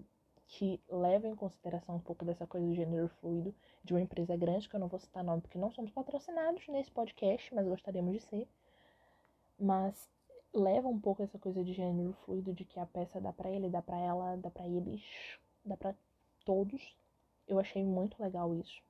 que 0.51 0.81
leva 0.91 1.29
em 1.29 1.37
consideração 1.37 1.95
um 1.95 2.01
pouco 2.01 2.25
dessa 2.25 2.45
coisa 2.45 2.67
do 2.67 2.75
gênero 2.75 3.09
fluido 3.21 3.55
de 3.85 3.95
uma 3.95 4.01
empresa 4.01 4.37
grande, 4.37 4.69
que 4.69 4.75
eu 4.75 4.81
não 4.81 4.89
vou 4.89 4.99
citar 4.99 5.23
nome 5.23 5.41
porque 5.41 5.57
não 5.57 5.71
somos 5.71 5.93
patrocinados 5.93 6.67
nesse 6.67 6.91
podcast, 6.91 7.55
mas 7.55 7.69
gostaríamos 7.69 8.13
de 8.15 8.21
ser. 8.21 8.49
Mas 9.57 10.11
leva 10.53 10.89
um 10.89 10.99
pouco 10.99 11.23
essa 11.23 11.39
coisa 11.39 11.63
de 11.63 11.73
gênero 11.73 12.13
fluido, 12.25 12.53
de 12.53 12.65
que 12.65 12.81
a 12.81 12.87
peça 12.87 13.21
dá 13.21 13.33
pra 13.33 13.49
ele, 13.49 13.71
dá 13.71 13.81
pra 13.81 13.97
ela, 13.97 14.37
dá 14.39 14.51
pra 14.51 14.67
eles, 14.67 15.01
dá 15.65 15.77
pra 15.77 15.95
todos. 16.45 16.97
Eu 17.47 17.61
achei 17.61 17.85
muito 17.85 18.21
legal 18.21 18.53
isso. 18.53 18.83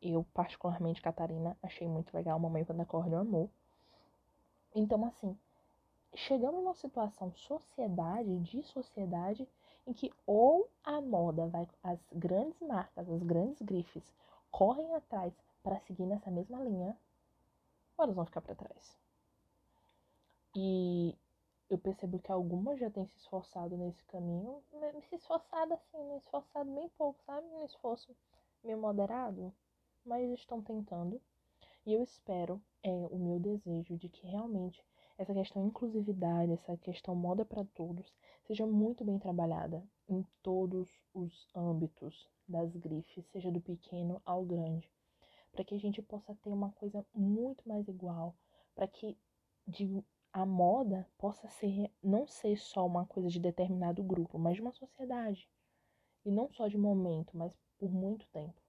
Eu, 0.00 0.24
particularmente, 0.32 1.02
Catarina, 1.02 1.54
achei 1.62 1.86
muito 1.86 2.14
legal. 2.14 2.38
Mamãe 2.38 2.64
quando 2.64 2.80
acorda, 2.80 3.18
amor. 3.20 3.50
Então, 4.74 5.04
assim, 5.04 5.36
chegamos 6.14 6.62
numa 6.62 6.74
situação 6.74 7.30
sociedade, 7.34 8.38
de 8.38 8.62
sociedade, 8.62 9.46
em 9.86 9.92
que 9.92 10.12
ou 10.26 10.68
a 10.82 11.00
moda 11.00 11.46
vai, 11.46 11.68
as 11.82 11.98
grandes 12.12 12.60
marcas, 12.60 13.08
as 13.08 13.22
grandes 13.22 13.60
grifes 13.62 14.04
correm 14.50 14.94
atrás 14.94 15.32
para 15.62 15.80
seguir 15.80 16.06
nessa 16.06 16.30
mesma 16.30 16.60
linha, 16.60 16.96
ou 17.96 18.04
elas 18.04 18.16
vão 18.16 18.24
ficar 18.24 18.40
para 18.40 18.54
trás. 18.54 18.98
E 20.56 21.16
eu 21.68 21.78
percebo 21.78 22.18
que 22.18 22.30
algumas 22.30 22.78
já 22.78 22.90
têm 22.90 23.06
se 23.06 23.16
esforçado 23.18 23.76
nesse 23.76 24.04
caminho, 24.04 24.62
se 25.08 25.16
esforçado 25.16 25.74
assim, 25.74 26.02
me 26.04 26.16
esforçado 26.18 26.70
bem 26.70 26.88
pouco, 26.90 27.20
sabe? 27.24 27.46
Um 27.48 27.64
esforço 27.64 28.14
meio 28.62 28.78
moderado, 28.78 29.52
mas 30.04 30.30
estão 30.30 30.62
tentando. 30.62 31.20
E 31.86 31.92
eu 31.92 32.02
espero, 32.02 32.62
é 32.82 32.90
o 33.10 33.18
meu 33.18 33.38
desejo 33.38 33.96
de 33.96 34.08
que 34.08 34.26
realmente 34.26 34.82
essa 35.16 35.32
questão 35.32 35.66
inclusividade, 35.66 36.52
essa 36.52 36.76
questão 36.76 37.14
moda 37.14 37.44
para 37.44 37.64
todos, 37.64 38.12
seja 38.46 38.66
muito 38.66 39.04
bem 39.04 39.18
trabalhada 39.18 39.82
em 40.08 40.26
todos 40.42 40.88
os 41.14 41.46
âmbitos 41.54 42.28
das 42.48 42.74
grifes, 42.76 43.24
seja 43.26 43.50
do 43.50 43.60
pequeno 43.60 44.20
ao 44.24 44.44
grande, 44.44 44.90
para 45.52 45.64
que 45.64 45.74
a 45.74 45.78
gente 45.78 46.02
possa 46.02 46.34
ter 46.36 46.50
uma 46.50 46.72
coisa 46.72 47.06
muito 47.14 47.66
mais 47.68 47.86
igual, 47.88 48.34
para 48.74 48.88
que 48.88 49.16
de, 49.66 50.02
a 50.32 50.44
moda 50.44 51.08
possa 51.16 51.48
ser 51.48 51.90
não 52.02 52.26
ser 52.26 52.56
só 52.56 52.84
uma 52.84 53.06
coisa 53.06 53.28
de 53.28 53.38
determinado 53.38 54.02
grupo, 54.02 54.38
mas 54.38 54.56
de 54.56 54.60
uma 54.60 54.72
sociedade. 54.72 55.48
E 56.24 56.30
não 56.30 56.50
só 56.50 56.66
de 56.66 56.76
momento, 56.76 57.36
mas 57.36 57.56
por 57.78 57.90
muito 57.90 58.26
tempo. 58.28 58.60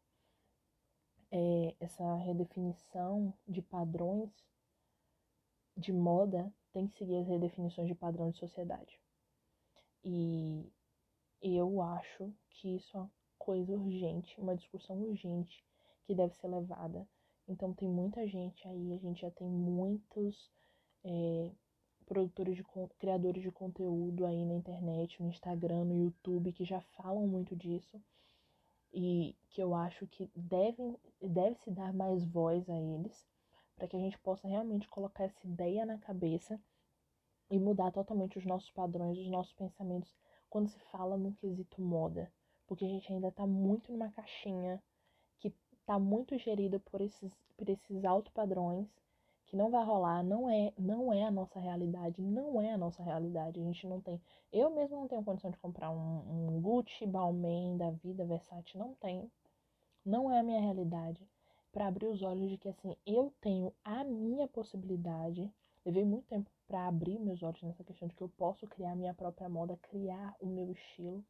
É, 1.32 1.76
essa 1.80 2.16
redefinição 2.18 3.34
de 3.48 3.62
padrões 3.62 4.30
de 5.78 5.92
moda 5.92 6.52
tem 6.72 6.88
que 6.88 6.98
seguir 6.98 7.18
as 7.18 7.28
redefinições 7.28 7.88
de 7.88 7.96
padrão 7.96 8.32
de 8.32 8.38
sociedade. 8.38 9.00
E 10.04 10.72
eu 11.42 11.82
acho 11.82 12.34
que 12.50 12.76
isso 12.76 12.98
é 12.98 13.00
uma 13.00 13.12
coisa 13.38 13.74
urgente, 13.74 14.40
uma 14.40 14.56
discussão 14.56 14.98
urgente 15.02 15.64
que 16.06 16.16
deve 16.16 16.36
ser 16.36 16.48
levada. 16.48 17.08
Então 17.48 17.74
tem 17.74 17.88
muita 17.88 18.28
gente 18.28 18.68
aí, 18.68 18.94
a 18.94 18.98
gente 18.98 19.22
já 19.22 19.32
tem 19.32 19.48
muitos 19.48 20.50
é, 21.04 21.52
produtores 22.06 22.56
de 22.56 22.64
criadores 22.98 23.44
de 23.44 23.52
conteúdo 23.52 24.26
aí 24.26 24.46
na 24.46 24.54
internet, 24.54 25.22
no 25.22 25.30
Instagram, 25.30 25.86
no 25.86 25.96
YouTube 25.96 26.54
que 26.54 26.66
já 26.66 26.82
falam 26.82 27.28
muito 27.28 27.56
disso 27.56 28.02
e 28.94 29.36
que 29.50 29.62
eu 29.62 29.76
acho 29.76 30.08
que 30.08 30.32
devem 30.36 30.98
deve 31.22 31.56
se 31.56 31.70
dar 31.70 31.94
mais 31.94 32.24
voz 32.26 32.68
a 32.70 32.80
eles 32.80 33.28
para 33.76 33.88
que 33.88 33.96
a 33.96 34.00
gente 34.00 34.18
possa 34.20 34.48
realmente 34.48 34.88
colocar 34.88 35.26
essa 35.26 35.46
ideia 35.46 35.86
na 35.86 35.98
cabeça 35.98 36.60
e 37.50 37.60
mudar 37.60 37.92
totalmente 37.92 38.38
os 38.38 38.46
nossos 38.46 38.72
padrões, 38.72 39.18
os 39.18 39.28
nossos 39.28 39.54
pensamentos 39.54 40.16
quando 40.50 40.70
se 40.70 40.80
fala 40.92 41.18
no 41.18 41.34
quesito 41.34 41.82
moda, 41.82 42.32
porque 42.66 42.86
a 42.86 42.88
gente 42.88 43.12
ainda 43.12 43.28
está 43.28 43.46
muito 43.46 43.92
numa 43.92 44.10
caixinha 44.10 44.82
que 45.40 45.54
está 45.74 46.00
muito 46.00 46.38
gerida 46.38 46.80
por 46.80 47.02
esses, 47.02 47.32
por 47.58 47.70
esses 47.70 48.06
altos 48.06 48.32
padrões 48.32 48.88
que 49.46 49.56
não 49.56 49.70
vai 49.70 49.84
rolar, 49.86 50.24
não 50.24 50.50
é, 50.50 50.74
não 50.78 51.14
é 51.14 51.24
a 51.24 51.32
nossa 51.32 51.60
realidade, 51.60 52.22
não 52.22 52.62
é 52.62 52.72
a 52.72 52.78
nossa 52.78 53.04
realidade. 53.04 53.60
A 53.60 53.64
gente 53.64 53.86
não 53.88 54.02
tem, 54.02 54.20
eu 54.52 54.70
mesmo 54.72 54.98
não 54.98 55.08
tenho 55.08 55.24
condição 55.24 55.52
de 55.52 55.58
comprar 55.58 55.92
um, 55.92 56.56
um 56.56 56.62
Gucci, 56.62 57.06
Balmain 57.06 57.78
da 57.78 57.92
vida, 57.92 58.26
Versace, 58.26 58.78
não 58.78 58.96
tenho. 58.96 59.30
Não 60.04 60.32
é 60.32 60.40
a 60.40 60.44
minha 60.44 60.62
realidade. 60.62 61.28
Para 61.76 61.88
abrir 61.88 62.08
os 62.08 62.24
olhos 62.24 62.50
de 62.50 62.58
que 62.58 62.70
assim, 62.70 62.96
eu 63.06 63.32
tenho 63.40 63.72
a 63.84 64.04
minha 64.04 64.48
possibilidade 64.48 65.54
Levei 65.86 66.04
muito 66.04 66.26
tempo 66.26 66.50
para 66.68 66.88
abrir 66.88 67.20
meus 67.20 67.44
olhos 67.44 67.62
nessa 67.62 67.84
questão 67.84 68.08
de 68.08 68.16
que 68.16 68.24
eu 68.24 68.30
posso 68.30 68.66
criar 68.66 68.96
minha 68.96 69.14
própria 69.14 69.48
moda, 69.48 69.78
criar 69.84 70.36
o 70.40 70.48
meu 70.48 70.72
estilo 70.72 71.24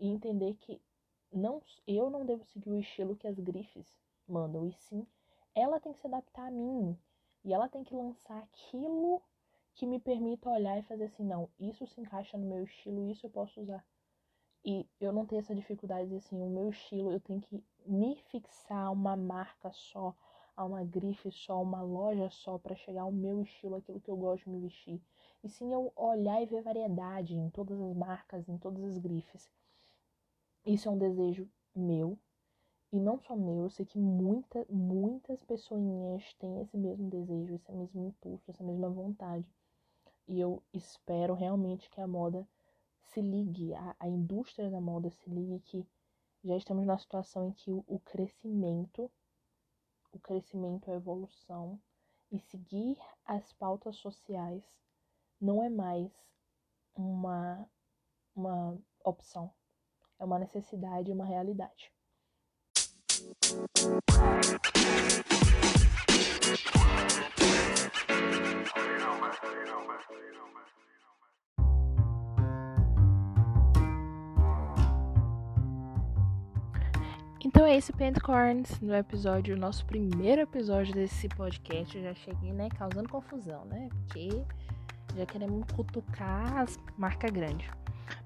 e 0.00 0.08
entender 0.08 0.54
que 0.54 0.80
não 1.30 1.60
eu 1.86 2.08
não 2.08 2.24
devo 2.24 2.42
seguir 2.46 2.70
o 2.70 2.80
estilo 2.80 3.16
que 3.16 3.26
as 3.26 3.38
grifes 3.38 3.94
mandam, 4.26 4.64
e 4.64 4.72
sim 4.72 5.06
ela 5.54 5.78
tem 5.78 5.92
que 5.92 5.98
se 5.98 6.06
adaptar 6.06 6.46
a 6.46 6.50
mim 6.50 6.98
e 7.44 7.52
ela 7.52 7.68
tem 7.68 7.84
que 7.84 7.94
lançar 7.94 8.38
aquilo 8.44 9.20
que 9.74 9.86
me 9.86 10.00
permita 10.00 10.48
olhar 10.48 10.78
e 10.78 10.84
fazer 10.84 11.04
assim, 11.04 11.24
não, 11.24 11.50
isso 11.60 11.86
se 11.86 12.00
encaixa 12.00 12.38
no 12.38 12.46
meu 12.46 12.64
estilo, 12.64 13.10
isso 13.10 13.26
eu 13.26 13.30
posso 13.30 13.60
usar. 13.60 13.84
E 14.68 14.84
eu 15.00 15.12
não 15.12 15.24
tenho 15.24 15.38
essa 15.38 15.54
dificuldade 15.54 16.08
de 16.08 16.16
assim, 16.16 16.42
o 16.42 16.50
meu 16.50 16.70
estilo, 16.70 17.12
eu 17.12 17.20
tenho 17.20 17.40
que 17.40 17.62
me 17.86 18.16
fixar 18.16 18.92
uma 18.92 19.16
marca 19.16 19.70
só, 19.72 20.12
a 20.56 20.64
uma 20.64 20.82
grife 20.82 21.30
só, 21.30 21.62
uma 21.62 21.82
loja 21.82 22.28
só 22.30 22.58
para 22.58 22.74
chegar 22.74 23.02
ao 23.02 23.12
meu 23.12 23.40
estilo, 23.42 23.76
aquilo 23.76 24.00
que 24.00 24.10
eu 24.10 24.16
gosto 24.16 24.42
de 24.42 24.50
me 24.50 24.58
vestir. 24.58 25.00
E 25.44 25.48
sim 25.48 25.72
eu 25.72 25.92
olhar 25.94 26.42
e 26.42 26.46
ver 26.46 26.62
variedade 26.62 27.36
em 27.36 27.48
todas 27.48 27.80
as 27.80 27.94
marcas, 27.94 28.48
em 28.48 28.58
todas 28.58 28.82
as 28.82 28.98
grifes. 28.98 29.48
Isso 30.64 30.88
é 30.88 30.90
um 30.90 30.98
desejo 30.98 31.48
meu. 31.72 32.18
E 32.90 32.98
não 32.98 33.20
só 33.20 33.36
meu, 33.36 33.62
eu 33.62 33.70
sei 33.70 33.86
que 33.86 34.00
muita, 34.00 34.66
muitas 34.68 35.44
pessoinhas 35.44 36.34
têm 36.40 36.60
esse 36.62 36.76
mesmo 36.76 37.08
desejo, 37.08 37.54
esse 37.54 37.70
mesmo 37.70 38.08
impulso, 38.08 38.50
essa 38.50 38.64
mesma 38.64 38.90
vontade. 38.90 39.46
E 40.26 40.40
eu 40.40 40.60
espero 40.72 41.34
realmente 41.34 41.88
que 41.88 42.00
a 42.00 42.06
moda 42.08 42.44
se 43.06 43.20
ligue, 43.20 43.74
a, 43.74 43.96
a 43.98 44.08
indústria 44.08 44.70
da 44.70 44.80
moda 44.80 45.10
se 45.10 45.28
ligue 45.30 45.60
que 45.60 45.86
já 46.44 46.56
estamos 46.56 46.86
numa 46.86 46.98
situação 46.98 47.48
em 47.48 47.52
que 47.52 47.70
o, 47.70 47.84
o 47.86 47.98
crescimento 48.00 49.10
o 50.16 50.18
crescimento, 50.18 50.90
a 50.90 50.94
evolução 50.94 51.78
e 52.32 52.38
seguir 52.38 52.98
as 53.24 53.52
pautas 53.52 53.96
sociais 53.96 54.64
não 55.40 55.62
é 55.62 55.68
mais 55.68 56.10
uma, 56.94 57.68
uma 58.34 58.78
opção, 59.04 59.52
é 60.18 60.24
uma 60.24 60.38
necessidade, 60.38 61.12
uma 61.12 61.26
realidade. 61.26 61.92
Então 77.46 77.64
é 77.64 77.76
isso, 77.76 77.92
Pentcorns, 77.92 78.80
no 78.80 78.92
episódio, 78.92 79.56
nosso 79.56 79.86
primeiro 79.86 80.42
episódio 80.42 80.92
desse 80.92 81.28
podcast. 81.28 81.96
Eu 81.96 82.02
já 82.02 82.14
cheguei, 82.14 82.52
né, 82.52 82.68
causando 82.70 83.08
confusão, 83.08 83.64
né? 83.66 83.88
Porque 83.88 84.42
já 85.16 85.24
queremos 85.24 85.64
cutucar 85.72 86.58
as 86.58 86.76
marcas 86.98 87.30
grandes. 87.30 87.70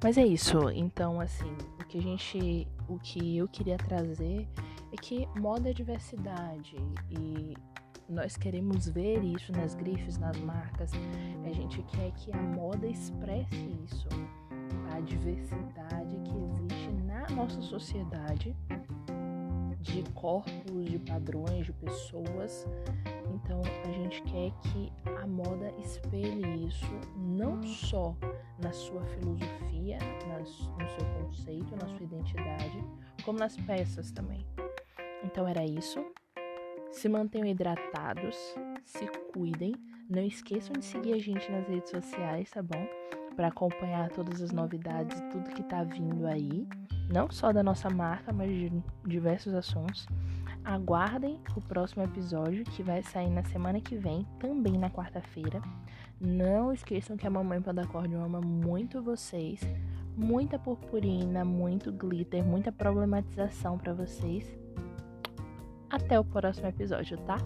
Mas 0.03 0.17
é 0.17 0.25
isso. 0.25 0.71
Então, 0.71 1.21
assim, 1.21 1.55
o 1.79 1.85
que 1.85 1.99
a 1.99 2.01
gente, 2.01 2.67
o 2.89 2.99
que 2.99 3.37
eu 3.37 3.47
queria 3.47 3.77
trazer 3.77 4.49
é 4.91 4.97
que 4.97 5.29
moda 5.39 5.69
é 5.69 5.75
diversidade 5.75 6.77
e 7.11 7.55
nós 8.09 8.39
queremos 8.39 8.89
ver 8.89 9.23
isso 9.23 9.53
nas 9.53 9.75
grifes, 9.75 10.17
nas 10.17 10.39
marcas. 10.39 10.93
A 11.45 11.53
gente 11.53 11.83
quer 11.83 12.11
que 12.13 12.33
a 12.33 12.41
moda 12.41 12.87
expresse 12.87 13.69
isso, 13.85 14.09
a 14.95 15.01
diversidade 15.01 16.17
que 16.25 16.73
existe 16.73 16.91
na 17.05 17.29
nossa 17.35 17.61
sociedade 17.61 18.57
de 19.81 20.03
corpos, 20.13 20.85
de 20.85 20.99
padrões, 20.99 21.67
de 21.67 21.73
pessoas. 21.73 22.67
Então 23.35 23.61
a 23.85 23.93
gente 23.93 24.23
quer 24.23 24.53
que 24.63 24.93
a 25.23 25.27
moda 25.27 25.73
espelhe 25.79 26.67
isso 26.67 27.01
não 27.17 27.63
só 27.63 28.15
na 28.63 28.73
sua 28.73 29.03
filosofia, 29.07 29.99
nas, 30.29 30.59
no 30.69 30.89
seu 30.89 31.07
conceito, 31.23 31.77
na 31.77 31.89
sua 31.89 32.05
identidade, 32.05 32.85
como 33.25 33.39
nas 33.39 33.57
peças 33.57 34.11
também. 34.11 34.47
Então 35.25 35.47
era 35.47 35.65
isso. 35.65 36.05
Se 36.91 37.09
mantenham 37.09 37.47
hidratados, 37.47 38.37
se 38.85 39.07
cuidem. 39.33 39.75
Não 40.09 40.25
esqueçam 40.25 40.73
de 40.73 40.85
seguir 40.85 41.13
a 41.13 41.19
gente 41.19 41.51
nas 41.53 41.69
redes 41.69 41.89
sociais, 41.91 42.51
tá 42.51 42.61
bom? 42.61 42.85
Para 43.41 43.49
acompanhar 43.49 44.11
todas 44.11 44.43
as 44.43 44.51
novidades 44.53 45.19
e 45.19 45.23
tudo 45.31 45.49
que 45.55 45.63
tá 45.63 45.83
vindo 45.83 46.27
aí 46.27 46.69
não 47.11 47.31
só 47.31 47.55
da 47.55 47.63
nossa 47.63 47.89
marca, 47.89 48.35
mas 48.35 48.51
de 48.51 48.71
diversos 49.07 49.55
assuntos. 49.55 50.07
Aguardem 50.63 51.41
o 51.57 51.61
próximo 51.63 52.03
episódio 52.03 52.65
que 52.65 52.83
vai 52.83 53.03
sair 53.03 53.31
na 53.31 53.43
semana 53.45 53.81
que 53.81 53.97
vem, 53.97 54.27
também 54.39 54.77
na 54.77 54.91
quarta-feira. 54.91 55.63
Não 56.21 56.71
esqueçam 56.71 57.17
que 57.17 57.27
a 57.27 57.31
Mamãe 57.31 57.63
Pandacordio 57.63 58.23
ama 58.23 58.43
muito 58.43 59.01
vocês. 59.01 59.59
Muita 60.15 60.59
purpurina, 60.59 61.43
muito 61.43 61.91
glitter, 61.91 62.45
muita 62.45 62.71
problematização 62.71 63.79
para 63.79 63.95
vocês. 63.95 64.47
Até 65.89 66.21
o 66.21 66.25
próximo 66.25 66.67
episódio, 66.67 67.17
tá? 67.23 67.39